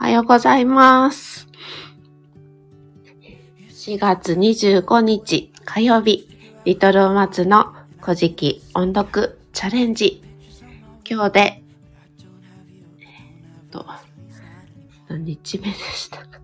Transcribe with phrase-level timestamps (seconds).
[0.00, 1.48] おはようございます。
[3.68, 6.28] 4月25日火曜日、
[6.64, 10.22] リトルマツの古事記音読チャレンジ。
[11.08, 11.62] 今日で、え
[13.66, 13.86] っと、
[15.08, 16.18] 何日目でした？
[16.18, 16.42] か。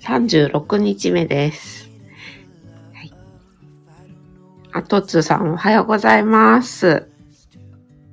[0.00, 1.73] 36日目です。
[4.84, 7.08] とつさんおはようございます。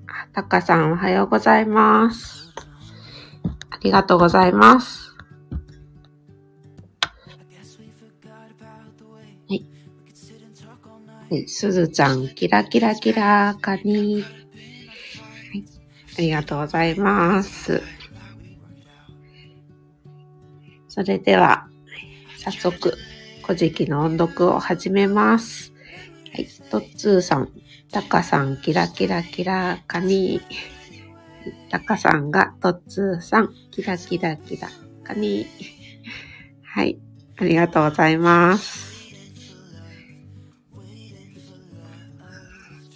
[0.08, 2.54] あたかさんおはようございます。
[3.70, 5.16] ありがとうございます。
[9.50, 9.66] はい。
[11.30, 14.22] はい、すずちゃん、キラキラキラかに。
[14.22, 15.66] はい。
[16.18, 17.82] ありがとうございます。
[20.88, 21.68] それでは、
[22.38, 22.94] 早速、
[23.44, 25.71] 古事記の音読を始めます。
[26.34, 27.50] はい、とっつーさん、
[27.92, 30.40] たかさん、キラキラキラかに。
[31.70, 34.70] たかさんがとっつーさん、キラキラキラ
[35.04, 35.46] かに。
[36.64, 36.98] はい、
[37.38, 38.92] ありがとうございます。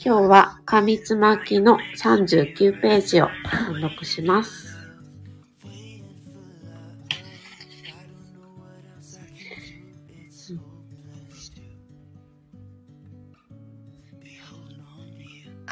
[0.06, 3.26] 今日は、紙つまきの39ページを
[3.70, 4.75] 音読します。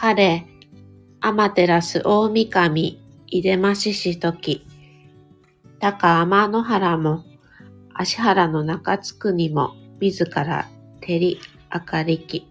[0.06, 0.46] 彼、
[1.22, 3.00] 天照大神、
[3.32, 4.68] 出まししとき、
[5.80, 7.24] 高天野原も、
[7.94, 10.68] 足原の中津区にも、自ら
[11.00, 11.40] 照り
[11.74, 12.46] 明かりき。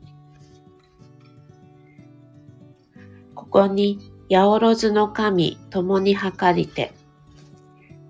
[3.34, 3.98] ここに、
[4.30, 6.94] 八百万の神共に計りて、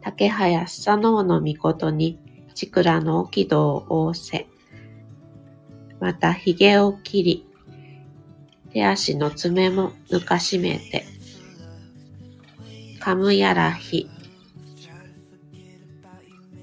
[0.03, 2.21] 竹早佐能の御事に、
[2.55, 4.47] ちくらの沖戸を仰せ、
[5.99, 7.52] また髭を切り、
[8.73, 11.05] 手足の爪も抜かしめて、
[13.01, 14.09] かむやらひ、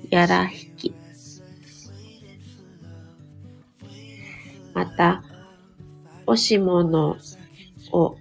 [0.09, 0.93] やらひき。
[4.73, 5.23] また、
[6.25, 7.17] おしもの
[7.91, 8.15] を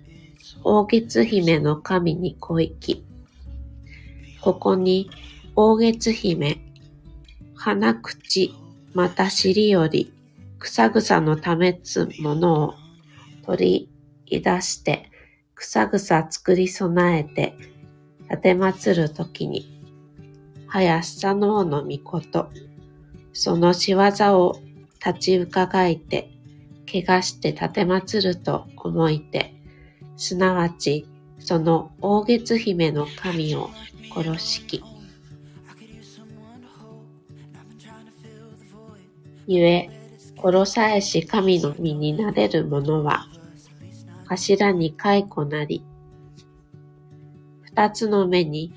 [0.64, 3.04] 大月姫の神に小き。
[4.40, 5.10] ここに
[5.56, 6.60] 大月姫、
[7.54, 8.54] 鼻口、
[8.92, 10.12] また尻より、
[10.58, 12.74] くさぐさのためつものを
[13.48, 13.88] 取
[14.26, 15.10] り出して、
[15.54, 17.54] ぐさぐさ作り備えて、
[18.30, 19.80] 立てまつるときに、
[20.66, 22.50] 林佐の王の御事、
[23.32, 24.60] その仕業を
[25.04, 26.30] 立ち伺いて、
[26.90, 29.54] 怪我して立てまつると思いて、
[30.18, 31.06] すなわち、
[31.38, 33.70] その大月姫の神を
[34.14, 34.84] 殺しき。
[39.46, 39.88] ゆえ、
[40.36, 43.26] 殺さえし神の身になれる者は、
[44.28, 45.82] 頭に蚕なり、
[47.62, 48.70] 二つの目に、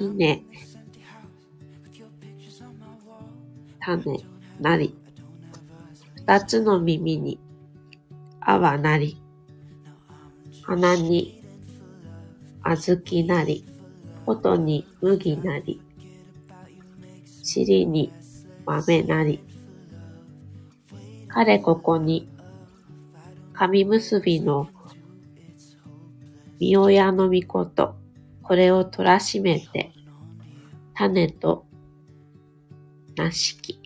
[0.00, 0.42] 稲、
[3.78, 4.20] 種
[4.58, 4.96] なり、
[6.16, 7.38] 二つの耳に、
[8.40, 9.22] 泡なり、
[10.62, 11.40] 鼻に、
[12.64, 13.64] 小豆なり、
[14.26, 15.80] 琴に麦なり、
[17.44, 18.12] 尻に
[18.66, 19.49] 豆なり、
[21.32, 22.28] 彼ここに、
[23.52, 24.68] 紙結びの、
[26.58, 27.94] 見親の御事、
[28.42, 29.92] これを取らしめて、
[30.94, 31.66] 種と、
[33.16, 33.80] なしき。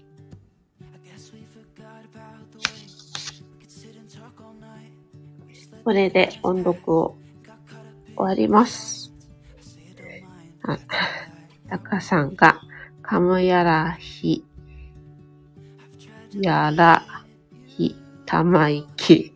[5.85, 7.15] これで音読を
[8.17, 9.13] 終わります。
[10.63, 10.79] あ、
[11.69, 12.63] たかさんが、
[13.03, 14.45] かむやらひ、
[16.41, 17.14] やら、
[18.25, 19.33] ひ、たまいき、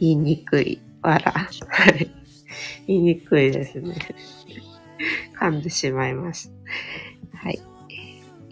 [0.00, 1.32] 言いにくい、わら。
[1.32, 1.48] は
[1.90, 2.10] い。
[2.86, 3.96] 言いにくいですね。
[5.40, 6.50] 噛んでしまいまし
[7.32, 7.38] た。
[7.38, 7.60] はい。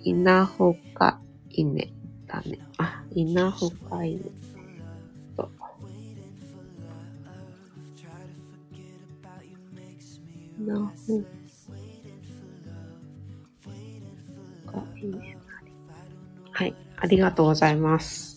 [0.03, 1.21] いなほか、
[1.51, 1.93] いね、
[2.27, 2.59] だね。
[2.79, 4.21] あ、いなほか、いね。
[5.37, 5.51] と。
[10.59, 10.91] いなほ
[14.73, 15.37] か、いね。
[16.53, 16.75] はい。
[16.97, 18.36] ありがとうございます。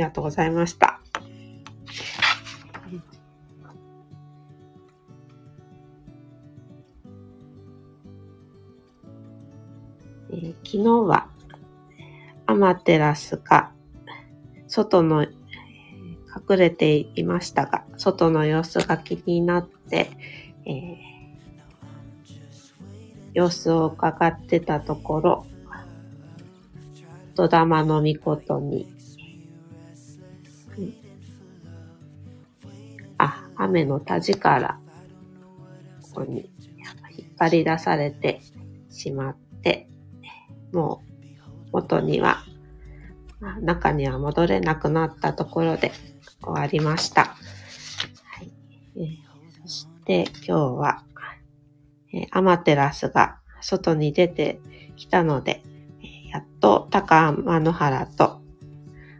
[0.00, 0.98] りがとうございました。
[10.32, 11.28] えー昨日は
[12.46, 13.72] ア、マテラスが
[14.68, 15.30] 外の隠
[16.56, 20.10] れていましたが、外の様子が気になって、
[20.64, 20.96] えー、
[23.34, 25.46] 様子を伺ってたところ、
[27.34, 28.99] 戸玉のみことに、
[33.62, 34.80] 雨の田力、
[36.14, 36.50] ここに
[37.16, 38.40] 引っ張り出されて
[38.88, 39.86] しまって、
[40.72, 42.42] もう元には、
[43.60, 45.92] 中には戻れなくなったところで
[46.42, 47.36] 終わりました。
[48.24, 48.50] はい。
[48.96, 51.04] えー、そして今日は、
[52.14, 54.58] えー、アマテラスが外に出て
[54.96, 55.62] きたので、
[56.32, 58.39] やっと高天野原と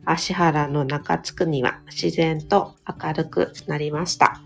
[0.05, 4.41] 足原の中津区には自然と明るくなりました。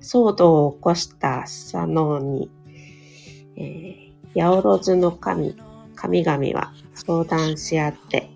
[0.00, 2.50] 騒動を起こした佐野に、
[3.56, 5.56] えー、八百万の神、
[5.94, 8.28] 神々は相談し合って、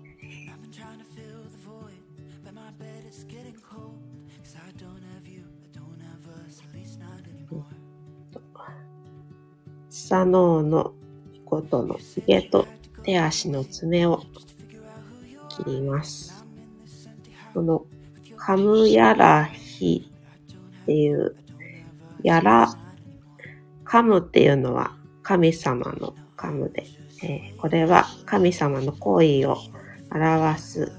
[9.89, 10.93] サノーの
[11.43, 12.65] ことの髭と
[13.03, 14.23] 手足の爪を
[15.57, 16.45] 切ります。
[17.53, 17.85] この
[18.35, 20.11] カムヤラヒ
[20.83, 21.35] っていう
[22.23, 22.69] やら、
[23.83, 26.85] カムっていうのは神様のカムで、
[27.23, 29.57] えー、これは神様の行為を
[30.11, 30.91] 表す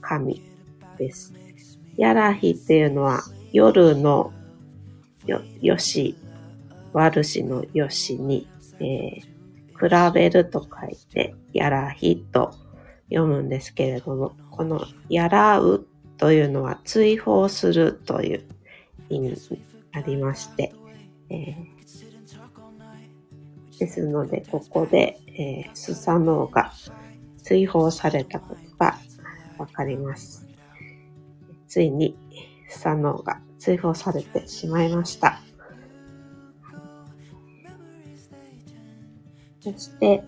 [0.00, 0.42] 神
[0.96, 1.34] です。
[1.96, 3.22] やらひっていうのは
[3.52, 4.32] 夜の
[5.26, 6.16] よ、よし
[6.92, 8.48] 悪しのよしに、
[8.80, 12.54] えー、比べると書いて、やらひと
[13.10, 18.44] 読むんですけれども、このやらうというのは追放するという
[19.08, 19.36] 意味に
[19.92, 20.74] なりまして、
[21.30, 26.72] えー、ですので、ここで、えー、スサノオが
[27.42, 28.98] 追放されたことが
[29.58, 30.46] わかります。
[31.66, 32.16] ついに、
[32.68, 35.40] スサノオが追放されてしまいました。
[39.60, 40.24] そして、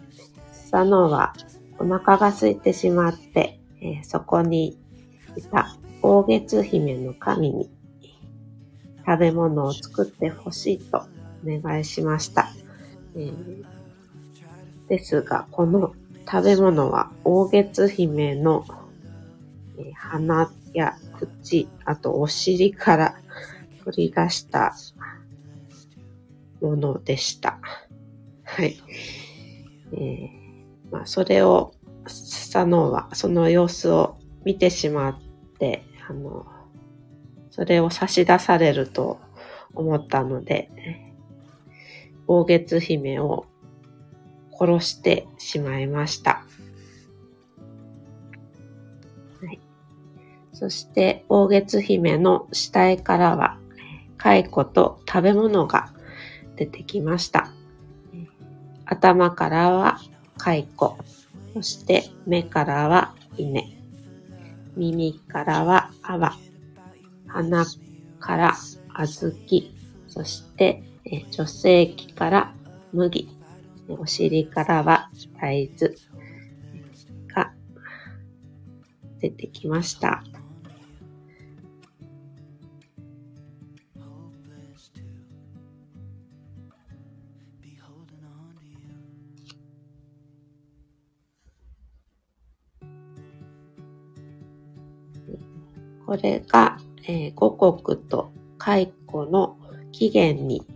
[0.70, 1.34] 佐野は
[1.80, 4.78] お腹が空いてしまって、えー、そこに
[5.34, 7.70] いた大月姫の神に
[9.06, 12.50] 食べ物を作ってほしいとお願いしました。
[13.16, 13.64] えー、
[14.88, 15.94] ですが、この
[16.30, 18.66] 食べ物は大月姫の、
[19.78, 23.14] えー、鼻や口、あとお尻から
[23.84, 24.76] 取り出した
[26.60, 27.58] ものでした。
[28.44, 28.76] はい。
[29.92, 30.39] えー、
[30.90, 31.72] まあ、それを、
[32.04, 35.18] 佐野はその様子を見てしまっ
[35.58, 36.46] て、あの、
[37.50, 39.20] それを差し出されると
[39.74, 40.70] 思ったので、
[42.26, 43.46] 大月姫を
[44.52, 46.44] 殺してしまいました。
[49.42, 49.60] はい、
[50.52, 53.58] そして大月姫の死体からは
[54.18, 55.92] 蚕と食べ物が
[56.56, 57.50] 出てきました。
[58.84, 59.98] 頭からは
[60.42, 60.96] 蚕、
[61.54, 63.62] そして目からは稲、
[64.76, 66.34] 耳からは泡、
[67.26, 67.66] 鼻
[68.18, 69.70] から小豆、
[70.08, 70.82] そして
[71.30, 72.54] 女性器から
[72.92, 73.28] 麦、
[73.88, 75.94] お尻からは大豆
[77.34, 77.52] が
[79.20, 80.24] 出てきました。
[96.10, 96.76] これが、
[97.06, 98.92] えー、五穀と蚕
[99.30, 99.56] の
[99.92, 100.66] 起源に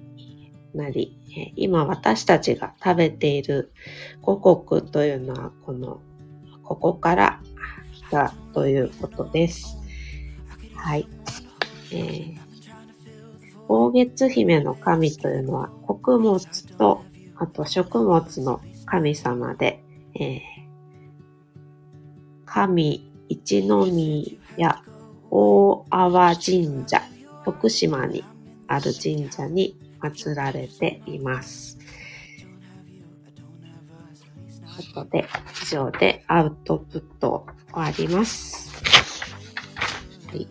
[0.72, 3.72] なり、え、今私たちが食べている
[4.22, 6.00] 五穀というのはこの、
[6.62, 7.40] ここから
[7.92, 9.76] 来たということです。
[10.76, 11.08] はい。
[11.90, 12.38] えー、
[13.66, 16.38] 大月姫の神というのは穀物
[16.76, 17.02] と
[17.34, 19.82] あと食物の神様で、
[20.14, 20.40] えー、
[22.44, 24.80] 神一の宮
[25.36, 27.02] 大阿波神社、
[27.44, 28.22] 徳島に
[28.68, 31.76] ある神社に祀られています。
[34.76, 35.26] ということで、
[35.60, 38.70] 以上でアウトプット終わります。
[40.28, 40.46] はい。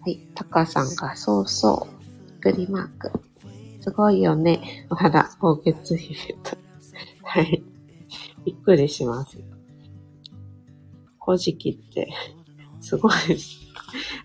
[0.00, 0.20] はい。
[0.36, 2.40] タカさんが、そうそう。
[2.40, 3.10] グリマーク。
[3.80, 4.86] すごいよね。
[4.90, 6.56] まだ、今月姫と。
[7.24, 7.64] はい。
[8.44, 9.55] びっくりします。
[11.26, 12.08] 古事記って、
[12.80, 13.12] すごい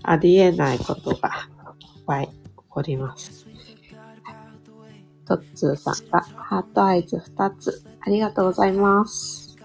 [0.04, 1.30] ありえないことが
[1.80, 2.34] いっぱい起
[2.70, 3.48] こります。
[5.26, 7.84] トッツーさんがハートアイズ2つ。
[8.02, 9.58] ありがとうございます。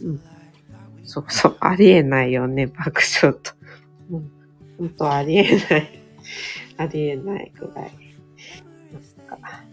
[0.00, 0.20] うん。
[1.04, 3.52] そうそう、ありえないよね、爆笑と。
[4.10, 4.32] うん。
[4.78, 6.02] 本当ありえない。
[6.78, 7.92] ありえないぐらい。
[8.92, 9.64] なんか、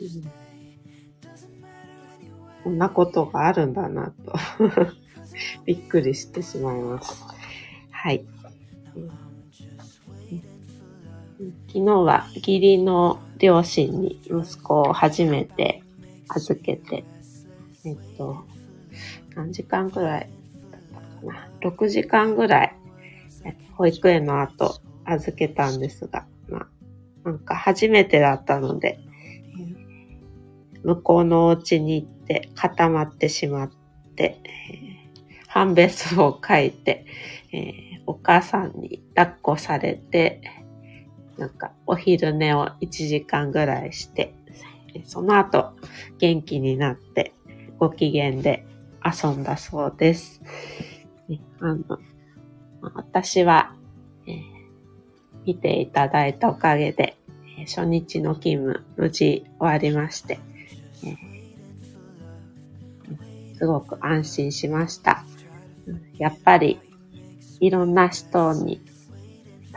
[0.00, 0.45] うん、
[2.66, 4.32] こんなことがあるんだなと
[5.64, 7.24] びっくりしてしまいます。
[7.92, 8.24] はい。
[11.68, 15.84] 昨日は義理の両親に息子を初めて
[16.28, 17.04] 預けて、
[17.84, 18.44] えっと、
[19.36, 20.30] 何時間ぐらい
[20.72, 20.80] だっ
[21.20, 22.76] たかな？6時間ぐらい、
[23.76, 26.66] 保育園の後預けたんですが、ま
[27.24, 28.98] あ、なんか初めてだったので、
[30.82, 33.70] 向こうのお家に行って固まってしまっ
[34.16, 34.40] て、
[35.48, 37.06] 判別を書いて、
[37.52, 40.42] えー、お母さんに抱っこされて、
[41.38, 44.34] なんかお昼寝を1時間ぐらいして、
[45.04, 45.72] その後
[46.18, 47.34] 元気になって
[47.78, 48.66] ご機嫌で
[49.04, 50.40] 遊んだそうです。
[51.60, 51.98] あの
[52.82, 53.74] 私は、
[54.26, 54.42] えー、
[55.46, 57.16] 見ていただいたおかげで、
[57.66, 60.38] 初日の勤務無事終わりまして、
[61.02, 61.35] えー、
[63.58, 65.24] すごく安心しました。
[66.18, 66.80] やっぱり
[67.60, 68.80] いろんな人に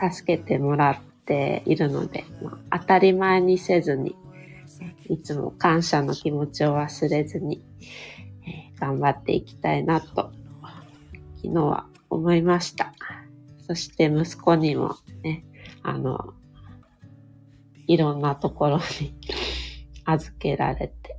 [0.00, 4.16] 助けてもらっているので、まあ、当たり前にせずに、
[5.08, 7.62] いつも感謝の気持ちを忘れずに、
[8.46, 10.32] えー、頑張っていきたいなと、
[11.36, 12.92] 昨日は思いました。
[13.66, 15.44] そして息子にもね、
[15.82, 16.34] あの、
[17.86, 19.14] いろんなところに
[20.04, 21.18] 預けられて、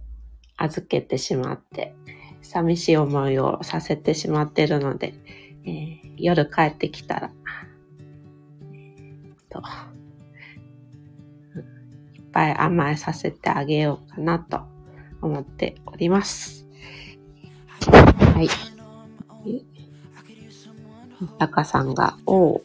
[0.57, 1.95] 預けてしまって、
[2.51, 5.13] 寂しい思いをさせてしまってるので、
[5.63, 7.31] えー、夜帰ってきたら、
[8.73, 9.59] えー、と、
[12.13, 14.59] いっぱい甘えさせてあげようかなと
[15.21, 16.67] 思っております。
[17.89, 18.49] はい。
[21.39, 22.63] たかさんが、おう、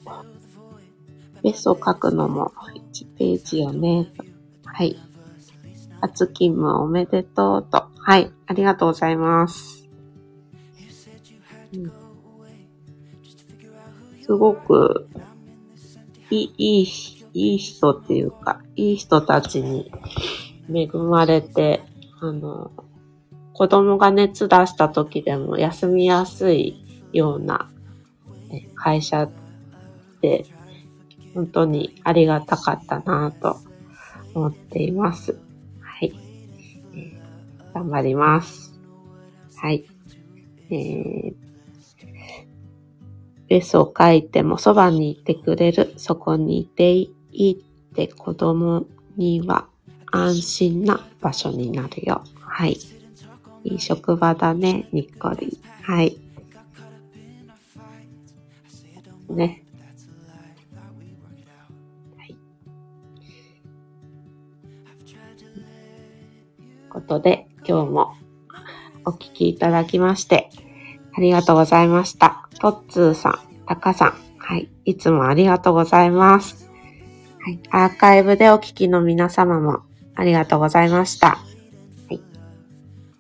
[1.44, 2.52] ベスを書くのも
[2.92, 4.08] 1ページよね。
[4.64, 4.98] はい。
[6.00, 7.95] 初勤務おめでとうと。
[8.06, 8.30] はい。
[8.46, 9.88] ありがとうございます。
[11.75, 11.92] うん
[14.22, 15.08] すごく、
[16.30, 16.86] いい、いい、
[17.34, 19.90] いい人っていうか、いい人たちに
[20.72, 21.82] 恵まれて、
[22.20, 22.70] あの、
[23.52, 26.76] 子供が熱出した時でも休みやすい
[27.12, 27.68] ような
[28.76, 29.28] 会社
[30.20, 30.44] で、
[31.34, 33.58] 本当にありがたかったなと
[34.32, 35.45] 思っています。
[37.76, 38.73] 頑張ります。
[39.56, 39.85] はい。
[40.71, 41.35] えー、
[43.49, 48.87] ベスを書いてもそばにいてくれる、そこにいていいって子供
[49.18, 49.68] には
[50.11, 52.25] 安心な場所になるよ。
[52.40, 52.78] はい。
[53.64, 55.61] いい職場だね、にっこり。
[55.83, 56.16] はい。
[59.28, 59.62] ね。
[62.16, 62.37] はい。
[66.88, 68.14] ことで、今日も
[69.04, 70.50] お聞きいただきまして、
[71.12, 72.49] ありがとうございました。
[72.61, 76.70] トッツーさん、タカさん、はい、いつもありがとうございます。
[77.40, 79.82] はい、アーカイブでお聞きの皆様も
[80.14, 81.28] ありがとうございました。
[81.28, 81.38] は
[82.11, 82.20] い。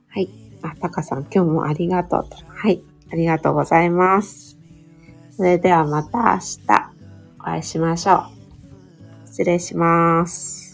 [0.08, 0.30] はい。
[0.62, 2.36] あ、タカさん、今日もありがとうと。
[2.46, 2.82] はい。
[3.12, 4.58] ありがとうございます。
[5.30, 6.92] それではまた明日
[7.38, 9.26] お会いしましょう。
[9.26, 10.65] 失礼します。